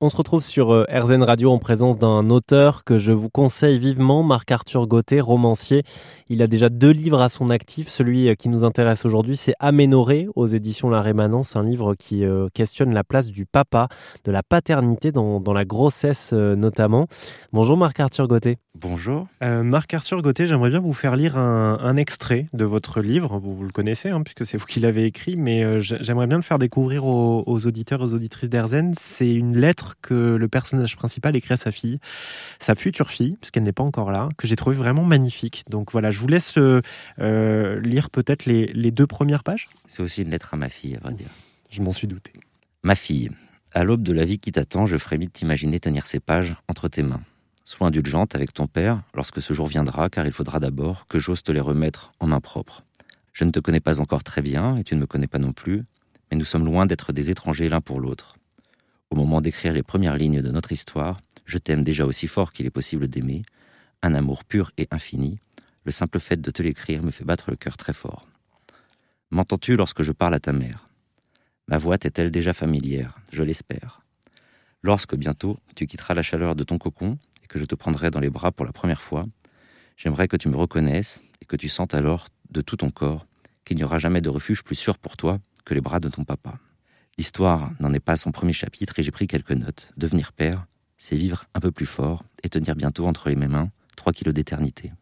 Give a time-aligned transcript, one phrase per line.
[0.00, 3.80] On se retrouve sur euh, RZN Radio en présence d'un auteur que je vous conseille
[3.80, 5.82] vivement, Marc-Arthur Gauthier, romancier.
[6.28, 7.88] Il a déjà deux livres à son actif.
[7.88, 12.24] Celui euh, qui nous intéresse aujourd'hui, c'est Aménoré aux éditions La Rémanence, un livre qui
[12.24, 13.88] euh, questionne la place du papa,
[14.22, 17.08] de la paternité dans, la grossesse notamment.
[17.52, 18.58] Bonjour Marc-Arthur Gauthier.
[18.78, 19.26] Bonjour.
[19.40, 23.38] Marc-Arthur Gauthier, j'aimerais bien vous faire lire un, extrait de votre livre.
[23.38, 26.58] Vous, le connaissez, hein, puisque c'est vous qui l'avez écrit, mais j'aimerais bien le faire
[26.58, 28.92] découvrir aux, aux auditeurs et aux auditrices d'RZN.
[28.94, 31.98] C'est une lettre que le personnage principal écrit à sa fille,
[32.58, 35.64] sa future fille, puisqu'elle n'est pas encore là, que j'ai trouvé vraiment magnifique.
[35.68, 39.68] Donc voilà, je vous laisse euh, lire peut-être les, les, deux premières pages.
[39.86, 41.28] C'est aussi une lettre à ma fille, à vrai dire.
[41.70, 42.32] Je m'en suis douté.
[42.82, 43.30] Ma fille,
[43.74, 46.88] à l'aube de la vie qui t'attend, je frémis de t'imaginer tenir ces pages entre
[46.88, 47.20] tes mains.
[47.64, 51.42] Sois indulgente avec ton père lorsque ce jour viendra, car il faudra d'abord que j'ose
[51.42, 52.82] te les remettre en main propre.
[53.34, 55.52] Je ne te connais pas encore très bien, et tu ne me connais pas non
[55.52, 55.84] plus,
[56.30, 58.37] mais nous sommes loin d'être des étrangers l'un pour l'autre.
[59.18, 62.70] Moment d'écrire les premières lignes de notre histoire, je t'aime déjà aussi fort qu'il est
[62.70, 63.42] possible d'aimer,
[64.00, 65.40] un amour pur et infini.
[65.84, 68.28] Le simple fait de te l'écrire me fait battre le cœur très fort.
[69.32, 70.86] M'entends-tu lorsque je parle à ta mère?
[71.66, 73.18] Ma voix t'est-elle déjà familière?
[73.32, 74.02] Je l'espère.
[74.84, 78.20] Lorsque bientôt tu quitteras la chaleur de ton cocon et que je te prendrai dans
[78.20, 79.26] les bras pour la première fois,
[79.96, 83.26] j'aimerais que tu me reconnaisses et que tu sentes alors de tout ton corps
[83.64, 86.22] qu'il n'y aura jamais de refuge plus sûr pour toi que les bras de ton
[86.22, 86.60] papa.
[87.18, 89.90] L'histoire n'en est pas son premier chapitre et j'ai pris quelques notes.
[89.96, 90.66] Devenir père,
[90.98, 94.32] c'est vivre un peu plus fort et tenir bientôt entre les mêmes mains trois kilos
[94.32, 94.92] d'éternité.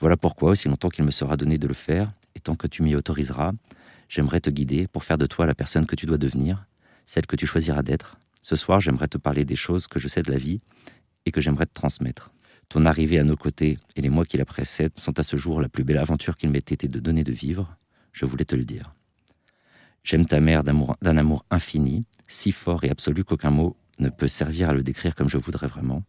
[0.00, 2.82] Voilà pourquoi, aussi longtemps qu'il me sera donné de le faire, et tant que tu
[2.82, 3.52] m'y autoriseras,
[4.08, 6.66] j'aimerais te guider pour faire de toi la personne que tu dois devenir,
[7.06, 8.18] celle que tu choisiras d'être.
[8.42, 10.60] Ce soir, j'aimerais te parler des choses que je sais de la vie
[11.24, 12.32] et que j'aimerais te transmettre.
[12.68, 15.60] Ton arrivée à nos côtés et les mois qui la précèdent sont à ce jour
[15.60, 17.76] la plus belle aventure qu'il m'ait été de donner de vivre.
[18.12, 18.92] Je voulais te le dire.
[20.04, 24.68] J'aime ta mère d'un amour, infini, si fort et absolu qu'aucun mot ne peut servir
[24.68, 26.02] à le décrire comme je voudrais vraiment.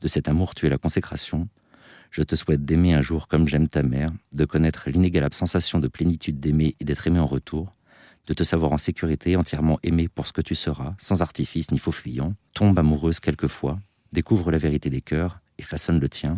[0.00, 1.48] De cet amour, tu es la consécration.
[2.12, 5.88] Je te souhaite d'aimer un jour comme j'aime ta mère, de connaître l'inégalable sensation de
[5.88, 7.72] plénitude d'aimer et d'être aimé en retour,
[8.28, 11.78] de te savoir en sécurité, entièrement aimé pour ce que tu seras, sans artifice ni
[11.78, 13.80] faux fuyant, tombe amoureuse quelquefois,
[14.12, 16.34] découvre la vérité des cœurs et façonne le tien,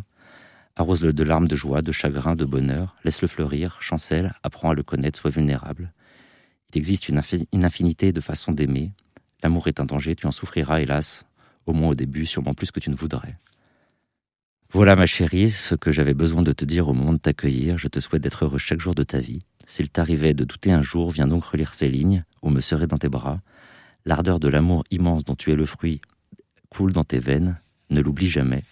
[0.77, 4.83] arrose-le de larmes de joie, de chagrin, de bonheur, laisse-le fleurir, chancelle, apprends à le
[4.83, 5.93] connaître, sois vulnérable,
[6.75, 7.21] il existe une,
[7.63, 8.93] infinité de façons d'aimer.
[9.43, 11.25] L'amour est un danger, tu en souffriras, hélas,
[11.67, 13.39] au moins au début, sûrement plus que tu ne voudrais.
[14.71, 17.79] Voilà, ma chérie, ce que j'avais besoin de te dire au moment de t'accueillir.
[17.79, 19.43] Je te souhaite d'être heureux chaque jour de ta vie.
[19.69, 22.99] S'il t'arrivait de douter un jour, viens donc relire ces lignes, ou me serrer dans
[22.99, 23.41] tes bras.
[24.05, 26.01] L'ardeur de l'amour immense dont tu es le fruit
[26.71, 27.61] coule dans tes veines.
[27.91, 28.65] Ne l'oublie jamais.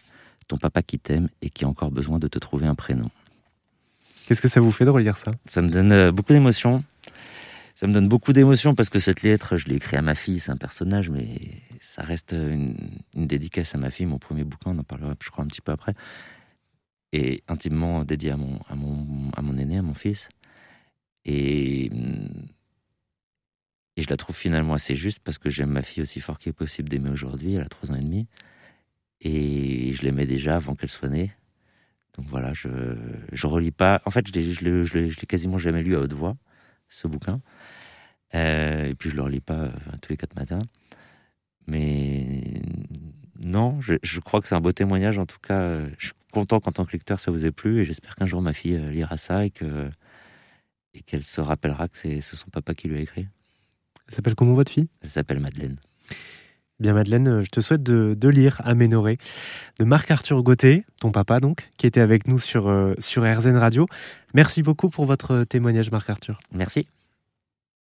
[0.48, 3.10] Ton papa qui t'aime et qui a encore besoin de te trouver un prénom.
[4.26, 5.30] Qu'est-ce que ça vous fait de relire ça?
[5.46, 6.82] Ça me donne euh, beaucoup d'émotions
[7.74, 10.38] ça me donne beaucoup d'émotion parce que cette lettre, je l'ai écrite à ma fille,
[10.38, 11.28] c'est un personnage, mais
[11.80, 12.76] ça reste une,
[13.14, 15.72] dédicace à ma fille, mon premier bouquin, on en parlera, je crois, un petit peu
[15.72, 15.94] après,
[17.12, 20.28] et intimement dédié à mon, à mon, à mon aîné, à mon fils.
[21.24, 21.86] Et,
[23.96, 26.50] et je la trouve finalement assez juste parce que j'aime ma fille aussi fort qu'il
[26.50, 28.26] est possible d'aimer aujourd'hui, elle a trois ans et demi,
[29.20, 31.32] et je l'aimais déjà avant qu'elle soit née.
[32.16, 32.68] Donc voilà, je
[33.32, 34.02] je relis pas.
[34.04, 36.36] En fait, je l'ai quasiment jamais lu à haute voix
[36.92, 37.40] ce bouquin.
[38.34, 39.70] Euh, et puis je ne le relis pas euh,
[40.00, 40.62] tous les quatre matins.
[41.66, 42.62] Mais
[43.40, 45.18] non, je, crois que c'est un beau témoignage.
[45.18, 47.80] En tout cas, euh, je suis content qu'en tant que lecteur, ça vous ait plu.
[47.80, 49.90] Et j'espère qu'un jour, ma fille lira ça et que
[50.94, 53.26] et qu'elle se rappellera que c'est son papa qui lui a écrit.
[54.08, 54.88] Elle s'appelle comment votre fille?
[55.00, 55.78] Elle s'appelle Madeleine.
[56.82, 59.16] Bien Madeleine, je te souhaite de, lire Aménoré
[59.78, 63.86] de Marc-Arthur Gauthier, ton papa donc, qui était avec nous sur, sur RZN Radio.
[64.34, 66.40] Merci beaucoup pour votre témoignage Marc-Arthur.
[66.52, 66.88] Merci.